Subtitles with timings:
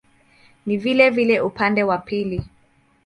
[0.65, 2.43] Ni vilevile upande wa pili.